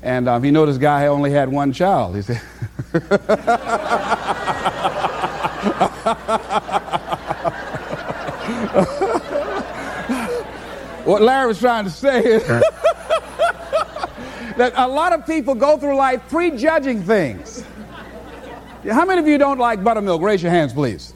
And 0.02 0.28
um, 0.28 0.42
he 0.42 0.50
noticed 0.50 0.80
guy 0.80 1.06
only 1.06 1.30
had 1.30 1.48
one 1.48 1.72
child. 1.72 2.16
He 2.16 2.22
said, 2.22 2.42
What 11.06 11.22
Larry 11.22 11.46
was 11.46 11.60
trying 11.60 11.84
to 11.84 11.90
say 11.90 12.24
is 12.24 12.62
that 14.56 14.72
a 14.76 14.88
lot 14.88 15.12
of 15.12 15.26
people 15.26 15.54
go 15.54 15.76
through 15.78 15.96
life 15.96 16.22
prejudging 16.28 17.02
things. 17.02 17.64
How 18.90 19.04
many 19.04 19.20
of 19.20 19.26
you 19.26 19.38
don't 19.38 19.58
like 19.58 19.82
buttermilk? 19.82 20.22
Raise 20.22 20.42
your 20.42 20.52
hands, 20.52 20.72
please. 20.72 21.12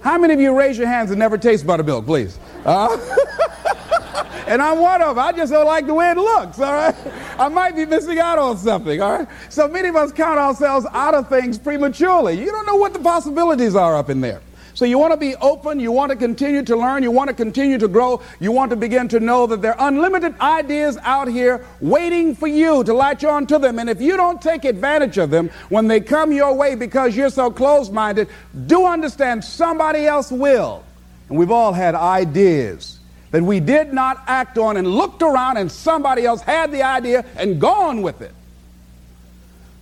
How 0.00 0.18
many 0.18 0.34
of 0.34 0.40
you 0.40 0.56
raise 0.56 0.78
your 0.78 0.86
hands 0.86 1.10
and 1.10 1.18
never 1.18 1.38
taste 1.38 1.66
buttermilk, 1.66 2.06
please? 2.06 2.38
Uh, 2.64 2.96
and 4.46 4.62
I'm 4.62 4.78
one 4.78 5.02
of 5.02 5.16
them. 5.16 5.24
I 5.24 5.32
just 5.32 5.52
don't 5.52 5.66
like 5.66 5.86
the 5.86 5.94
way 5.94 6.10
it 6.10 6.16
looks, 6.16 6.58
all 6.58 6.72
right? 6.72 6.94
I 7.38 7.48
might 7.48 7.74
be 7.74 7.84
missing 7.84 8.18
out 8.18 8.38
on 8.38 8.56
something, 8.56 9.00
all 9.00 9.18
right? 9.18 9.28
So 9.48 9.68
many 9.68 9.88
of 9.88 9.96
us 9.96 10.12
count 10.12 10.38
ourselves 10.38 10.86
out 10.92 11.14
of 11.14 11.28
things 11.28 11.58
prematurely. 11.58 12.38
You 12.38 12.46
don't 12.46 12.66
know 12.66 12.76
what 12.76 12.92
the 12.92 13.00
possibilities 13.00 13.74
are 13.74 13.96
up 13.96 14.10
in 14.10 14.20
there. 14.20 14.40
So 14.78 14.84
you 14.84 14.96
want 14.96 15.12
to 15.12 15.16
be 15.16 15.34
open, 15.34 15.80
you 15.80 15.90
want 15.90 16.10
to 16.10 16.16
continue 16.16 16.62
to 16.62 16.76
learn, 16.76 17.02
you 17.02 17.10
want 17.10 17.26
to 17.26 17.34
continue 17.34 17.78
to 17.78 17.88
grow, 17.88 18.22
you 18.38 18.52
want 18.52 18.70
to 18.70 18.76
begin 18.76 19.08
to 19.08 19.18
know 19.18 19.44
that 19.48 19.60
there 19.60 19.74
are 19.74 19.88
unlimited 19.88 20.38
ideas 20.40 20.96
out 21.02 21.26
here 21.26 21.66
waiting 21.80 22.32
for 22.36 22.46
you 22.46 22.84
to 22.84 22.94
latch 22.94 23.24
on 23.24 23.44
to 23.48 23.58
them. 23.58 23.80
And 23.80 23.90
if 23.90 24.00
you 24.00 24.16
don't 24.16 24.40
take 24.40 24.64
advantage 24.64 25.18
of 25.18 25.30
them 25.30 25.50
when 25.68 25.88
they 25.88 25.98
come 25.98 26.30
your 26.30 26.54
way 26.54 26.76
because 26.76 27.16
you're 27.16 27.28
so 27.28 27.50
closed 27.50 27.92
minded, 27.92 28.28
do 28.68 28.86
understand 28.86 29.42
somebody 29.42 30.06
else 30.06 30.30
will. 30.30 30.84
And 31.28 31.36
we've 31.36 31.50
all 31.50 31.72
had 31.72 31.96
ideas 31.96 33.00
that 33.32 33.42
we 33.42 33.58
did 33.58 33.92
not 33.92 34.22
act 34.28 34.58
on 34.58 34.76
and 34.76 34.86
looked 34.86 35.22
around 35.22 35.56
and 35.56 35.72
somebody 35.72 36.24
else 36.24 36.40
had 36.40 36.70
the 36.70 36.84
idea 36.84 37.24
and 37.36 37.60
gone 37.60 38.00
with 38.00 38.22
it. 38.22 38.32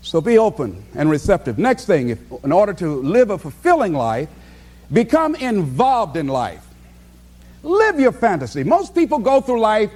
So 0.01 0.23
be 0.23 0.39
open 0.39 0.83
and 0.95 1.11
receptive. 1.11 1.59
Next 1.59 1.85
thing, 1.85 2.09
if, 2.09 2.19
in 2.43 2.51
order 2.51 2.73
to 2.73 3.03
live 3.03 3.29
a 3.29 3.37
fulfilling 3.37 3.93
life, 3.93 4.31
Become 4.93 5.35
involved 5.37 6.17
in 6.17 6.29
life. 6.29 6.65
Live 7.63 7.99
your 7.99 8.13
fantasy. 8.13 8.63
Most 8.63 8.95
people 8.95 9.19
go 9.19 9.41
through 9.41 9.61
life 9.61 9.91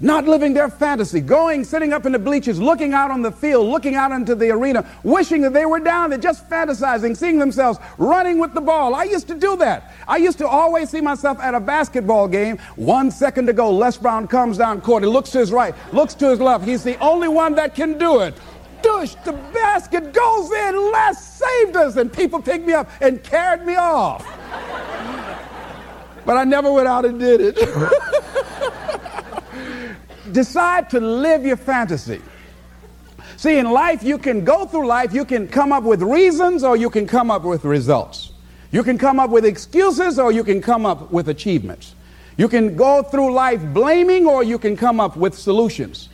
not 0.00 0.26
living 0.26 0.54
their 0.54 0.70
fantasy, 0.70 1.20
going, 1.20 1.62
sitting 1.62 1.92
up 1.92 2.06
in 2.06 2.12
the 2.12 2.18
bleachers, 2.18 2.58
looking 2.58 2.94
out 2.94 3.10
on 3.10 3.20
the 3.20 3.30
field, 3.30 3.68
looking 3.68 3.96
out 3.96 4.12
into 4.12 4.34
the 4.34 4.50
arena, 4.50 4.86
wishing 5.02 5.42
that 5.42 5.52
they 5.52 5.66
were 5.66 5.78
down 5.78 6.10
there, 6.10 6.18
just 6.18 6.48
fantasizing, 6.48 7.16
seeing 7.16 7.38
themselves 7.38 7.78
running 7.98 8.38
with 8.38 8.54
the 8.54 8.60
ball. 8.60 8.94
I 8.94 9.04
used 9.04 9.28
to 9.28 9.34
do 9.34 9.56
that. 9.56 9.92
I 10.08 10.16
used 10.16 10.38
to 10.38 10.48
always 10.48 10.88
see 10.88 11.02
myself 11.02 11.38
at 11.40 11.54
a 11.54 11.60
basketball 11.60 12.28
game, 12.28 12.58
one 12.76 13.10
second 13.10 13.46
to 13.46 13.52
go. 13.52 13.70
Les 13.70 13.96
Brown 13.98 14.26
comes 14.26 14.56
down 14.56 14.80
court. 14.80 15.02
He 15.02 15.08
looks 15.08 15.30
to 15.30 15.38
his 15.38 15.52
right, 15.52 15.74
looks 15.92 16.14
to 16.14 16.30
his 16.30 16.40
left. 16.40 16.64
He's 16.64 16.82
the 16.82 16.98
only 16.98 17.28
one 17.28 17.54
that 17.56 17.74
can 17.74 17.98
do 17.98 18.20
it. 18.20 18.34
Dush, 19.00 19.14
the 19.24 19.32
basket 19.32 20.12
goes 20.12 20.52
in. 20.52 20.92
Les 20.92 21.38
saved 21.38 21.76
us. 21.76 21.96
And 21.96 22.12
people 22.12 22.42
picked 22.42 22.66
me 22.66 22.74
up 22.74 22.90
and 23.00 23.22
carried 23.22 23.64
me 23.64 23.76
off. 23.76 24.22
but 26.26 26.36
I 26.36 26.44
never 26.44 26.70
went 26.70 26.86
out 26.86 27.06
and 27.06 27.18
did 27.18 27.40
it. 27.40 27.56
decide 30.32 30.90
to 30.90 31.00
live 31.00 31.46
your 31.46 31.56
fantasy. 31.56 32.20
See, 33.38 33.56
in 33.56 33.70
life, 33.70 34.02
you 34.02 34.18
can 34.18 34.44
go 34.44 34.66
through 34.66 34.86
life, 34.86 35.14
you 35.14 35.24
can 35.24 35.48
come 35.48 35.72
up 35.72 35.84
with 35.84 36.02
reasons 36.02 36.62
or 36.62 36.76
you 36.76 36.90
can 36.90 37.06
come 37.06 37.30
up 37.30 37.42
with 37.42 37.64
results. 37.64 38.32
You 38.70 38.82
can 38.82 38.98
come 38.98 39.18
up 39.18 39.30
with 39.30 39.46
excuses 39.46 40.18
or 40.18 40.30
you 40.30 40.44
can 40.44 40.60
come 40.60 40.84
up 40.84 41.10
with 41.10 41.30
achievements. 41.30 41.94
You 42.36 42.48
can 42.48 42.76
go 42.76 43.02
through 43.02 43.32
life 43.32 43.62
blaming 43.72 44.26
or 44.26 44.44
you 44.44 44.58
can 44.58 44.76
come 44.76 45.00
up 45.00 45.16
with 45.16 45.34
solutions. 45.34 46.10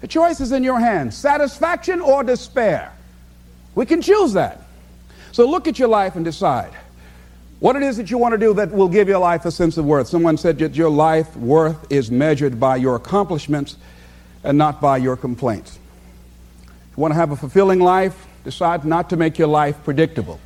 The 0.00 0.08
choice 0.08 0.40
is 0.40 0.52
in 0.52 0.64
your 0.64 0.80
hands 0.80 1.16
satisfaction 1.16 2.00
or 2.00 2.24
despair. 2.24 2.92
We 3.74 3.86
can 3.86 4.02
choose 4.02 4.32
that. 4.32 4.62
So 5.32 5.48
look 5.48 5.68
at 5.68 5.78
your 5.78 5.88
life 5.88 6.16
and 6.16 6.24
decide 6.24 6.72
what 7.60 7.76
it 7.76 7.82
is 7.82 7.98
that 7.98 8.10
you 8.10 8.16
want 8.18 8.32
to 8.32 8.38
do 8.38 8.54
that 8.54 8.72
will 8.72 8.88
give 8.88 9.06
your 9.06 9.18
life 9.18 9.44
a 9.44 9.50
sense 9.50 9.76
of 9.76 9.84
worth. 9.84 10.08
Someone 10.08 10.38
said 10.38 10.58
that 10.58 10.74
your 10.74 10.88
life 10.88 11.36
worth 11.36 11.92
is 11.92 12.10
measured 12.10 12.58
by 12.58 12.76
your 12.76 12.96
accomplishments 12.96 13.76
and 14.42 14.56
not 14.56 14.80
by 14.80 14.96
your 14.96 15.16
complaints. 15.16 15.78
If 16.64 16.96
you 16.96 17.02
want 17.02 17.12
to 17.12 17.16
have 17.16 17.30
a 17.30 17.36
fulfilling 17.36 17.78
life, 17.78 18.26
decide 18.44 18.86
not 18.86 19.10
to 19.10 19.16
make 19.16 19.38
your 19.38 19.48
life 19.48 19.76
predictable. 19.84 20.40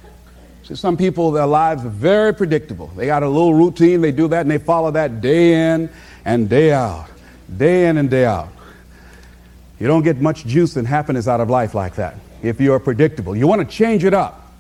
See, 0.65 0.75
some 0.75 0.97
people, 0.97 1.31
their 1.31 1.47
lives 1.47 1.85
are 1.85 1.91
very 1.91 2.35
predictable. 2.35 2.89
They 2.97 3.07
got 3.07 3.23
a 3.23 3.29
little 3.29 3.55
routine, 3.55 4.01
they 4.01 4.13
do 4.13 4.27
that, 4.29 4.41
and 4.41 4.51
they 4.51 4.59
follow 4.59 4.91
that 4.91 5.21
day 5.21 5.73
in 5.73 5.89
and 6.25 6.49
day 6.49 6.73
out, 6.73 7.07
day 7.57 7.87
in 7.87 7.99
and 7.99 8.11
day 8.11 8.25
out. 8.25 8.49
You 9.85 9.89
don't 9.89 10.03
get 10.03 10.19
much 10.19 10.47
juice 10.47 10.77
and 10.77 10.89
happiness 10.89 11.29
out 11.29 11.43
of 11.43 11.51
life 11.51 11.75
like 11.75 11.97
that 11.97 12.17
if 12.43 12.59
you're 12.59 12.81
predictable. 12.81 13.37
You 13.37 13.47
want 13.47 13.61
to 13.61 13.67
change 13.67 14.03
it 14.03 14.15
up. 14.15 14.51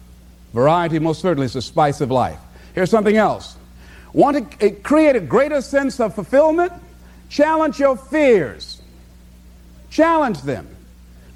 Variety, 0.52 0.98
most 0.98 1.22
certainly, 1.22 1.46
is 1.46 1.54
the 1.54 1.62
spice 1.62 2.02
of 2.02 2.10
life. 2.10 2.38
Here's 2.74 2.90
something 2.90 3.16
else. 3.16 3.56
Want 4.12 4.60
to 4.60 4.66
eh, 4.66 4.74
create 4.82 5.16
a 5.16 5.20
greater 5.20 5.62
sense 5.62 5.98
of 5.98 6.14
fulfillment? 6.14 6.74
Challenge 7.30 7.80
your 7.80 7.96
fears. 7.96 8.82
Challenge 9.88 10.42
them. 10.42 10.68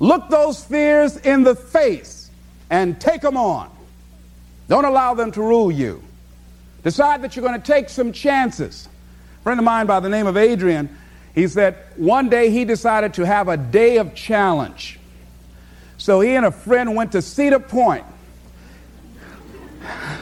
Look 0.00 0.28
those 0.28 0.62
fears 0.62 1.16
in 1.16 1.42
the 1.42 1.54
face 1.54 2.30
and 2.68 3.00
take 3.00 3.22
them 3.22 3.38
on. 3.38 3.70
Don't 4.68 4.84
allow 4.84 5.14
them 5.14 5.32
to 5.32 5.40
rule 5.40 5.72
you. 5.72 6.02
Decide 6.82 7.22
that 7.22 7.36
you're 7.36 7.46
going 7.46 7.58
to 7.58 7.66
take 7.66 7.88
some 7.88 8.12
chances. 8.12 8.86
A 9.40 9.42
friend 9.44 9.58
of 9.58 9.64
mine 9.64 9.86
by 9.86 9.98
the 9.98 10.10
name 10.10 10.26
of 10.26 10.36
Adrian, 10.36 10.94
he 11.34 11.48
said 11.48 11.76
one 11.96 12.28
day 12.28 12.50
he 12.50 12.64
decided 12.64 13.14
to 13.14 13.26
have 13.26 13.48
a 13.48 13.56
day 13.56 13.98
of 13.98 14.14
challenge. 14.14 14.98
So 15.96 16.20
he 16.20 16.34
and 16.34 16.46
a 16.46 16.50
friend 16.50 16.94
went 16.94 17.12
to 17.12 17.22
Cedar 17.22 17.60
Point. 17.60 18.04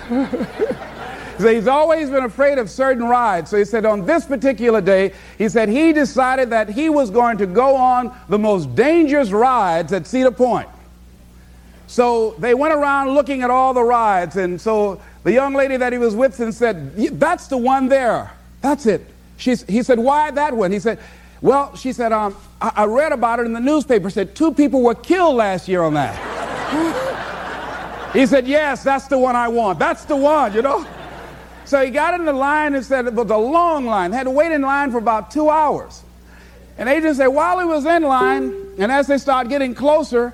So 1.38 1.52
he's 1.52 1.66
always 1.66 2.08
been 2.08 2.25
afraid 2.25 2.58
of 2.58 2.70
certain 2.70 3.04
rides. 3.04 3.50
So 3.50 3.58
he 3.58 3.64
said 3.64 3.84
on 3.84 4.06
this 4.06 4.25
particular 4.25 4.80
day, 4.80 5.12
he 5.36 5.48
said 5.48 5.68
he 5.68 5.92
decided 5.92 6.50
that 6.50 6.70
he 6.70 6.88
was 6.88 7.10
going 7.10 7.38
to 7.38 7.46
go 7.46 7.76
on 7.76 8.16
the 8.28 8.38
most 8.38 8.75
dangerous 8.75 9.30
rides 9.30 9.92
at 9.92 10.06
Cedar 10.06 10.30
Point. 10.30 10.68
So 11.88 12.30
they 12.38 12.54
went 12.54 12.75
around 12.75 13.10
looking 13.10 13.42
at 13.42 13.50
all 13.50 13.75
the 13.75 13.82
rides, 13.82 14.36
and 14.36 14.60
so 14.60 15.00
the 15.22 15.32
young 15.32 15.54
lady 15.54 15.76
that 15.76 15.92
he 15.92 15.98
was 15.98 16.16
with 16.16 16.40
and 16.40 16.52
said, 16.52 16.96
That's 16.96 17.46
the 17.46 17.58
one 17.58 17.88
there. 17.88 18.32
That's 18.60 18.86
it. 18.86 19.06
He 19.37 19.83
said, 19.83 19.99
Why 19.99 20.31
that 20.31 20.57
one? 20.57 20.73
He 20.73 20.78
said, 20.78 20.99
Well, 21.40 21.76
she 21.76 21.93
said, 21.93 22.12
um, 22.12 22.37
I, 22.61 22.73
I 22.76 22.85
read 22.85 23.12
about 23.12 23.40
it 23.40 23.47
in 23.47 23.52
the 23.52 23.61
newspaper. 23.61 24.11
Said 24.11 24.35
two 24.35 24.52
people 24.52 24.83
were 24.83 24.95
killed 24.95 25.37
last 25.37 25.69
year 25.69 25.83
on 25.83 25.95
that. 25.95 26.16
he 28.12 28.26
said, 28.26 28.47
Yes, 28.47 28.83
that's 28.83 29.07
the 29.09 29.19
one 29.19 29.37
I 29.37 29.49
want. 29.49 29.78
That's 29.78 30.05
the 30.05 30.16
one, 30.16 30.55
you 30.55 30.62
know. 30.62 30.87
So 31.64 31.85
he 31.85 31.90
got 31.90 32.14
in 32.14 32.25
the 32.25 32.33
line 32.33 32.75
and 32.75 32.85
said 32.85 33.07
it 33.07 33.14
was 33.14 33.31
a 33.31 33.37
long 33.37 33.87
line. 33.87 34.12
Had 34.12 34.25
to 34.25 34.31
wait 34.31 34.52
in 34.52 34.62
line 34.62 34.93
for 34.93 34.99
about 34.99 35.33
two 35.33 35.50
hours. 35.50 36.02
And 36.78 36.88
Adrian 36.88 37.14
said, 37.14 37.26
while 37.28 37.59
he 37.59 37.64
was 37.64 37.85
in 37.85 38.02
line, 38.02 38.55
and 38.78 38.93
as 38.93 39.07
they 39.07 39.19
started 39.19 39.49
getting 39.49 39.75
closer, 39.75 40.33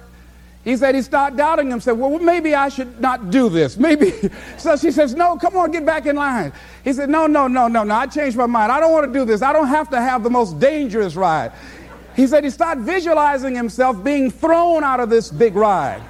he 0.65 0.77
said 0.77 0.95
he 0.95 1.03
started 1.03 1.37
doubting 1.37 1.71
himself. 1.71 1.99
Well, 1.99 2.19
maybe 2.21 2.55
I 2.55 2.69
should 2.69 3.01
not 3.01 3.31
do 3.31 3.49
this. 3.49 3.77
Maybe. 3.77 4.13
So 4.59 4.77
she 4.77 4.93
says, 4.93 5.15
No, 5.15 5.37
come 5.37 5.57
on, 5.57 5.73
get 5.73 5.85
back 5.85 6.07
in 6.07 6.15
line. 6.15 6.53
He 6.85 6.93
said, 6.93 7.09
No, 7.09 7.27
no, 7.27 7.49
no, 7.49 7.67
no, 7.67 7.83
no. 7.83 7.95
I 7.95 8.07
changed 8.07 8.37
my 8.37 8.47
mind. 8.47 8.71
I 8.71 8.79
don't 8.79 8.93
want 8.93 9.13
to 9.13 9.19
do 9.19 9.25
this. 9.25 9.43
I 9.43 9.53
don't 9.53 9.67
have 9.67 9.91
to 9.91 10.01
have 10.01 10.23
the 10.23 10.31
most 10.31 10.61
dangerous 10.61 11.17
ride. 11.17 11.53
He 12.15 12.27
said 12.27 12.45
he 12.45 12.51
started 12.51 12.85
visualizing 12.85 13.57
himself 13.57 14.03
being 14.05 14.31
thrown 14.31 14.85
out 14.85 15.01
of 15.01 15.11
this 15.11 15.31
big 15.31 15.57
ride 15.57 16.03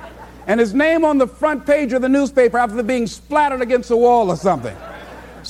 and 0.47 0.59
his 0.59 0.75
name 0.75 1.05
on 1.05 1.19
the 1.19 1.27
front 1.27 1.65
page 1.65 1.93
of 1.93 2.03
the 2.03 2.09
newspaper 2.09 2.59
after 2.59 2.83
being 2.83 3.07
splattered 3.07 3.63
against 3.63 3.91
a 3.91 3.97
wall 3.97 4.31
or 4.31 4.37
something. 4.37 4.77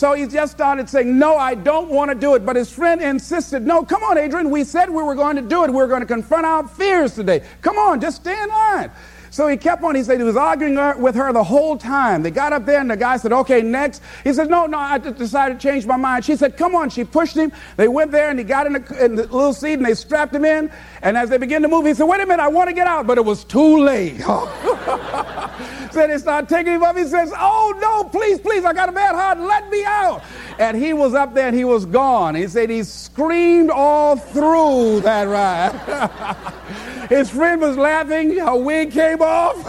So 0.02 0.14
he 0.14 0.26
just 0.26 0.50
started 0.50 0.88
saying, 0.88 1.16
No, 1.16 1.36
I 1.36 1.54
don't 1.54 1.88
want 1.88 2.10
to 2.10 2.16
do 2.16 2.34
it. 2.34 2.44
But 2.44 2.56
his 2.56 2.72
friend 2.72 3.00
insisted, 3.00 3.64
No, 3.64 3.84
come 3.84 4.02
on, 4.02 4.18
Adrian. 4.18 4.50
We 4.50 4.64
said 4.64 4.90
we 4.90 5.00
were 5.00 5.14
going 5.14 5.36
to 5.36 5.42
do 5.42 5.62
it. 5.62 5.70
We 5.70 5.80
are 5.80 5.86
going 5.86 6.00
to 6.00 6.06
confront 6.06 6.44
our 6.44 6.66
fears 6.66 7.14
today. 7.14 7.44
Come 7.60 7.78
on, 7.78 8.00
just 8.00 8.16
stay 8.16 8.36
in 8.42 8.48
line. 8.48 8.90
So 9.30 9.46
he 9.46 9.56
kept 9.56 9.80
on. 9.84 9.94
He 9.94 10.02
said 10.02 10.18
he 10.18 10.24
was 10.24 10.36
arguing 10.36 10.74
with 11.00 11.14
her 11.14 11.32
the 11.32 11.44
whole 11.44 11.78
time. 11.78 12.24
They 12.24 12.32
got 12.32 12.52
up 12.52 12.66
there, 12.66 12.80
and 12.80 12.90
the 12.90 12.96
guy 12.96 13.16
said, 13.16 13.32
Okay, 13.32 13.62
next. 13.62 14.02
He 14.24 14.32
said, 14.32 14.50
No, 14.50 14.66
no, 14.66 14.76
I 14.76 14.98
decided 14.98 15.60
to 15.60 15.68
change 15.68 15.86
my 15.86 15.96
mind. 15.96 16.24
She 16.24 16.34
said, 16.34 16.56
Come 16.56 16.74
on. 16.74 16.90
She 16.90 17.04
pushed 17.04 17.36
him. 17.36 17.52
They 17.76 17.86
went 17.86 18.10
there, 18.10 18.28
and 18.28 18.40
he 18.40 18.44
got 18.44 18.66
in 18.66 18.72
the, 18.72 19.04
in 19.04 19.14
the 19.14 19.22
little 19.22 19.54
seat, 19.54 19.74
and 19.74 19.86
they 19.86 19.94
strapped 19.94 20.34
him 20.34 20.44
in. 20.44 20.68
And 21.02 21.16
as 21.16 21.30
they 21.30 21.38
began 21.38 21.62
to 21.62 21.68
move, 21.68 21.86
he 21.86 21.94
said, 21.94 22.06
Wait 22.06 22.20
a 22.20 22.26
minute, 22.26 22.42
I 22.42 22.48
want 22.48 22.68
to 22.68 22.74
get 22.74 22.88
out. 22.88 23.06
But 23.06 23.18
it 23.18 23.24
was 23.24 23.44
too 23.44 23.84
late. 23.84 24.20
said 25.92 26.10
they 26.10 26.18
started 26.18 26.48
taking 26.48 26.74
him 26.74 26.82
up. 26.82 26.96
He 26.96 27.04
says, 27.04 27.32
Oh, 27.36 27.78
no, 27.80 28.08
please, 28.08 28.40
please, 28.40 28.64
I 28.64 28.72
got 28.72 28.88
a 28.88 28.92
bad 28.92 29.14
heart. 29.14 29.38
Let 29.38 29.70
me 29.70 29.84
out. 29.84 30.22
And 30.58 30.76
he 30.76 30.92
was 30.92 31.14
up 31.14 31.34
there 31.34 31.48
and 31.48 31.56
he 31.56 31.64
was 31.64 31.86
gone. 31.86 32.34
He 32.34 32.48
said 32.48 32.70
he 32.70 32.82
screamed 32.82 33.70
all 33.70 34.16
through 34.16 35.00
that 35.00 35.28
ride. 35.28 37.06
His 37.08 37.30
friend 37.30 37.60
was 37.60 37.76
laughing. 37.76 38.38
Her 38.38 38.56
wig 38.56 38.92
came 38.92 39.20
off. 39.20 39.56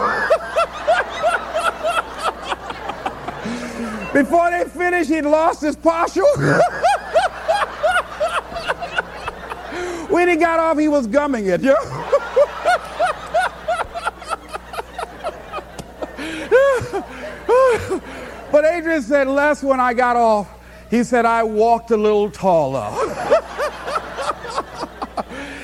Before 4.14 4.50
they 4.50 4.64
finished, 4.64 5.10
he'd 5.10 5.22
lost 5.22 5.60
his 5.60 5.74
partial. 5.74 6.24
when 10.08 10.28
he 10.28 10.36
got 10.36 10.60
off, 10.60 10.78
he 10.78 10.86
was 10.86 11.08
gumming 11.08 11.46
it. 11.46 11.62
You 11.62 11.70
know? 11.70 12.04
But 18.64 18.72
Adrian 18.72 19.02
said, 19.02 19.28
Les, 19.28 19.62
when 19.62 19.78
I 19.78 19.92
got 19.92 20.16
off, 20.16 20.48
he 20.90 21.04
said, 21.04 21.26
I 21.26 21.42
walked 21.42 21.90
a 21.90 21.98
little 21.98 22.30
taller. 22.30 22.80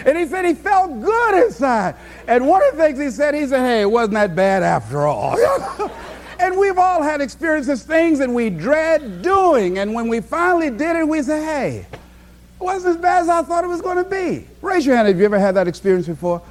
and 0.05 0.19
he 0.19 0.27
said 0.27 0.45
he 0.45 0.53
felt 0.53 1.01
good 1.01 1.47
inside. 1.47 1.95
And 2.29 2.47
one 2.47 2.63
of 2.63 2.77
the 2.77 2.83
things 2.83 2.99
he 2.99 3.11
said, 3.11 3.35
he 3.35 3.47
said, 3.47 3.61
hey, 3.61 3.81
it 3.81 3.91
wasn't 3.91 4.15
that 4.15 4.37
bad 4.37 4.63
after 4.63 5.07
all. 5.07 5.35
and 6.41 6.59
we've 6.59 6.77
all 6.77 7.03
had 7.03 7.23
experiences, 7.23 7.85
things 7.85 8.19
that 8.19 8.29
we 8.29 8.51
dread 8.51 9.23
doing. 9.23 9.79
And 9.79 9.95
when 9.95 10.09
we 10.09 10.21
finally 10.21 10.69
did 10.69 10.95
it, 10.97 11.09
we 11.09 11.23
say, 11.23 11.43
hey, 11.43 11.87
it 11.87 12.63
wasn't 12.63 12.97
as 12.97 13.01
bad 13.01 13.23
as 13.23 13.31
I 13.31 13.41
thought 13.45 13.65
it 13.65 13.69
was 13.69 13.81
going 13.81 14.05
to 14.05 14.11
be. 14.11 14.47
Raise 14.61 14.85
your 14.85 14.97
hand 14.97 15.09
if 15.09 15.17
you 15.17 15.25
ever 15.25 15.39
had 15.39 15.55
that 15.55 15.69
experience 15.69 16.07
before. 16.07 16.43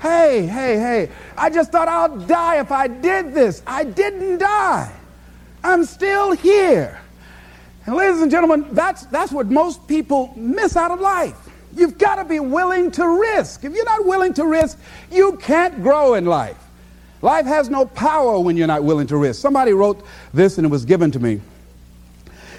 Hey, 0.00 0.46
hey, 0.46 0.78
hey, 0.78 1.10
I 1.36 1.50
just 1.50 1.70
thought 1.70 1.86
I'll 1.86 2.16
die 2.16 2.60
if 2.60 2.72
I 2.72 2.86
did 2.88 3.34
this. 3.34 3.62
I 3.66 3.84
didn't 3.84 4.38
die. 4.38 4.94
I'm 5.68 5.84
still 5.84 6.32
here. 6.32 6.98
And 7.84 7.94
ladies 7.94 8.22
and 8.22 8.30
gentlemen, 8.30 8.66
that's, 8.72 9.04
that's 9.06 9.32
what 9.32 9.48
most 9.48 9.86
people 9.86 10.32
miss 10.34 10.76
out 10.76 10.90
of 10.90 10.98
life. 10.98 11.36
You've 11.76 11.98
got 11.98 12.16
to 12.16 12.24
be 12.24 12.40
willing 12.40 12.90
to 12.92 13.06
risk. 13.06 13.64
If 13.64 13.74
you're 13.74 13.84
not 13.84 14.06
willing 14.06 14.32
to 14.34 14.46
risk, 14.46 14.78
you 15.12 15.36
can't 15.36 15.82
grow 15.82 16.14
in 16.14 16.24
life. 16.24 16.56
Life 17.20 17.44
has 17.44 17.68
no 17.68 17.84
power 17.84 18.40
when 18.40 18.56
you're 18.56 18.66
not 18.66 18.82
willing 18.82 19.06
to 19.08 19.18
risk. 19.18 19.42
Somebody 19.42 19.72
wrote 19.72 20.02
this 20.32 20.56
and 20.56 20.66
it 20.66 20.70
was 20.70 20.86
given 20.86 21.10
to 21.10 21.18
me. 21.18 21.42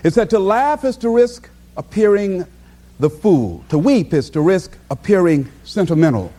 It 0.04 0.14
said, 0.14 0.30
To 0.30 0.40
laugh 0.40 0.86
is 0.86 0.96
to 0.98 1.10
risk 1.10 1.50
appearing 1.78 2.46
the 3.00 3.10
fool, 3.10 3.64
to 3.70 3.78
weep 3.80 4.14
is 4.14 4.30
to 4.32 4.42
risk 4.42 4.78
appearing 4.92 5.50
sentimental. 5.64 6.32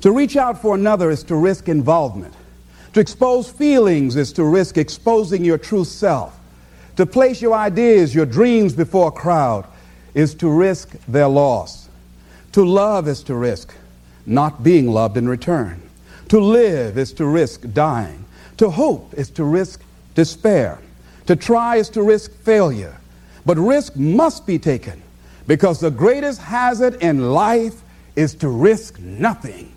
To 0.00 0.10
reach 0.10 0.36
out 0.36 0.60
for 0.60 0.74
another 0.74 1.10
is 1.10 1.22
to 1.24 1.36
risk 1.36 1.68
involvement. 1.68 2.34
To 2.92 3.00
expose 3.00 3.50
feelings 3.50 4.16
is 4.16 4.32
to 4.34 4.44
risk 4.44 4.76
exposing 4.76 5.44
your 5.44 5.58
true 5.58 5.84
self. 5.84 6.38
To 6.96 7.06
place 7.06 7.40
your 7.40 7.54
ideas, 7.54 8.14
your 8.14 8.26
dreams 8.26 8.74
before 8.74 9.08
a 9.08 9.12
crowd 9.12 9.66
is 10.14 10.34
to 10.36 10.50
risk 10.50 10.90
their 11.08 11.28
loss. 11.28 11.88
To 12.52 12.64
love 12.64 13.08
is 13.08 13.22
to 13.24 13.34
risk 13.34 13.74
not 14.26 14.62
being 14.62 14.88
loved 14.88 15.16
in 15.16 15.26
return. 15.26 15.80
To 16.28 16.38
live 16.38 16.98
is 16.98 17.12
to 17.14 17.24
risk 17.24 17.62
dying. 17.72 18.24
To 18.58 18.68
hope 18.68 19.14
is 19.14 19.30
to 19.30 19.44
risk 19.44 19.82
despair. 20.14 20.78
To 21.26 21.36
try 21.36 21.76
is 21.76 21.88
to 21.90 22.02
risk 22.02 22.32
failure. 22.42 22.96
But 23.46 23.56
risk 23.56 23.96
must 23.96 24.46
be 24.46 24.58
taken 24.58 25.02
because 25.46 25.80
the 25.80 25.90
greatest 25.90 26.40
hazard 26.40 27.02
in 27.02 27.32
life 27.32 27.82
is 28.16 28.34
to 28.36 28.48
risk 28.48 28.98
nothing. 29.00 29.71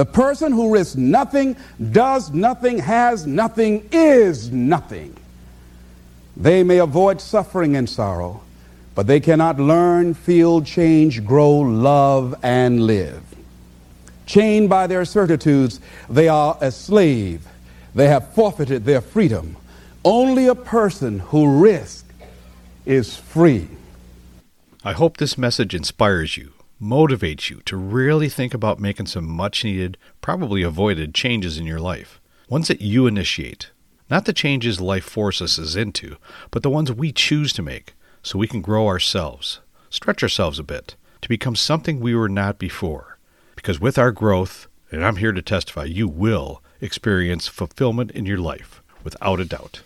The 0.00 0.06
person 0.06 0.50
who 0.52 0.72
risks 0.72 0.96
nothing, 0.96 1.56
does 1.92 2.30
nothing, 2.30 2.78
has 2.78 3.26
nothing, 3.26 3.86
is 3.92 4.50
nothing. 4.50 5.14
They 6.38 6.62
may 6.62 6.78
avoid 6.78 7.20
suffering 7.20 7.76
and 7.76 7.86
sorrow, 7.86 8.40
but 8.94 9.06
they 9.06 9.20
cannot 9.20 9.60
learn, 9.60 10.14
feel, 10.14 10.62
change, 10.62 11.22
grow, 11.26 11.52
love, 11.58 12.34
and 12.42 12.86
live. 12.86 13.22
Chained 14.24 14.70
by 14.70 14.86
their 14.86 15.04
certitudes, 15.04 15.80
they 16.08 16.28
are 16.28 16.56
a 16.62 16.70
slave. 16.70 17.46
They 17.94 18.08
have 18.08 18.32
forfeited 18.32 18.86
their 18.86 19.02
freedom. 19.02 19.58
Only 20.02 20.46
a 20.46 20.54
person 20.54 21.18
who 21.18 21.60
risks 21.60 22.10
is 22.86 23.18
free. 23.18 23.68
I 24.82 24.92
hope 24.92 25.18
this 25.18 25.36
message 25.36 25.74
inspires 25.74 26.38
you, 26.38 26.54
motivates 26.80 27.50
you 27.50 27.60
to 27.66 27.76
really 27.76 28.28
think 28.28 28.54
about 28.54 28.80
making 28.80 29.06
some 29.06 29.28
much 29.28 29.64
needed, 29.64 29.98
probably 30.20 30.62
avoided 30.62 31.14
changes 31.14 31.58
in 31.58 31.66
your 31.66 31.80
life. 31.80 32.20
Ones 32.48 32.68
that 32.68 32.80
you 32.80 33.06
initiate. 33.06 33.70
Not 34.08 34.24
the 34.24 34.32
changes 34.32 34.80
life 34.80 35.04
forces 35.04 35.58
us 35.58 35.76
into, 35.76 36.16
but 36.50 36.62
the 36.62 36.70
ones 36.70 36.90
we 36.90 37.12
choose 37.12 37.52
to 37.52 37.62
make 37.62 37.94
so 38.22 38.38
we 38.38 38.48
can 38.48 38.60
grow 38.60 38.86
ourselves, 38.86 39.60
stretch 39.88 40.22
ourselves 40.22 40.58
a 40.58 40.64
bit, 40.64 40.96
to 41.20 41.28
become 41.28 41.54
something 41.54 42.00
we 42.00 42.14
were 42.14 42.28
not 42.28 42.58
before. 42.58 43.18
Because 43.54 43.78
with 43.78 43.98
our 43.98 44.10
growth, 44.10 44.66
and 44.90 45.04
I'm 45.04 45.16
here 45.16 45.32
to 45.32 45.42
testify, 45.42 45.84
you 45.84 46.08
will 46.08 46.62
experience 46.80 47.46
fulfillment 47.46 48.10
in 48.12 48.26
your 48.26 48.38
life, 48.38 48.82
without 49.04 49.38
a 49.38 49.44
doubt. 49.44 49.82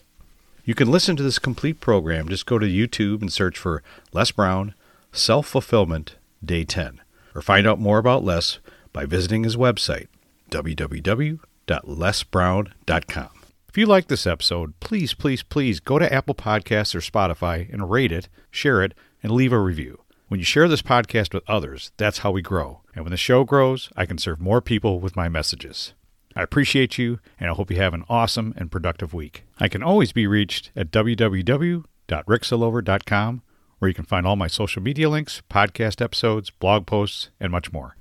You 0.64 0.74
can 0.74 0.90
listen 0.90 1.16
to 1.16 1.22
this 1.22 1.38
complete 1.38 1.80
program. 1.80 2.28
Just 2.28 2.46
go 2.46 2.58
to 2.58 2.66
YouTube 2.66 3.20
and 3.20 3.32
search 3.32 3.58
for 3.58 3.82
Les 4.12 4.30
Brown 4.30 4.74
Self 5.12 5.46
Fulfillment 5.46 6.16
Day 6.44 6.64
10, 6.64 7.00
or 7.34 7.42
find 7.42 7.66
out 7.66 7.80
more 7.80 7.98
about 7.98 8.24
Les 8.24 8.60
by 8.92 9.06
visiting 9.06 9.42
his 9.44 9.56
website, 9.56 10.06
www.lesbrown.com. 10.50 13.30
If 13.68 13.78
you 13.78 13.86
like 13.86 14.06
this 14.06 14.26
episode, 14.26 14.78
please, 14.78 15.14
please, 15.14 15.42
please 15.42 15.80
go 15.80 15.98
to 15.98 16.12
Apple 16.12 16.36
Podcasts 16.36 16.94
or 16.94 17.00
Spotify 17.00 17.68
and 17.72 17.90
rate 17.90 18.12
it, 18.12 18.28
share 18.50 18.84
it, 18.84 18.94
and 19.20 19.32
leave 19.32 19.52
a 19.52 19.58
review. 19.58 20.02
When 20.28 20.38
you 20.38 20.44
share 20.44 20.68
this 20.68 20.82
podcast 20.82 21.34
with 21.34 21.42
others, 21.48 21.90
that's 21.96 22.18
how 22.18 22.30
we 22.30 22.40
grow. 22.40 22.82
And 22.94 23.04
when 23.04 23.10
the 23.10 23.16
show 23.16 23.42
grows, 23.42 23.90
I 23.96 24.06
can 24.06 24.18
serve 24.18 24.40
more 24.40 24.60
people 24.60 25.00
with 25.00 25.16
my 25.16 25.28
messages. 25.28 25.92
I 26.36 26.42
appreciate 26.42 26.98
you, 26.98 27.20
and 27.38 27.48
I 27.50 27.54
hope 27.54 27.70
you 27.70 27.76
have 27.78 27.94
an 27.94 28.04
awesome 28.08 28.54
and 28.56 28.70
productive 28.70 29.12
week. 29.12 29.44
I 29.58 29.68
can 29.68 29.82
always 29.82 30.12
be 30.12 30.26
reached 30.26 30.70
at 30.76 30.90
www.ricksillover.com, 30.90 33.42
where 33.84 33.90
you 33.90 33.94
can 33.94 34.06
find 34.06 34.26
all 34.26 34.34
my 34.34 34.46
social 34.46 34.80
media 34.80 35.10
links, 35.10 35.42
podcast 35.50 36.00
episodes, 36.00 36.48
blog 36.48 36.86
posts, 36.86 37.28
and 37.38 37.52
much 37.52 37.70
more. 37.70 37.96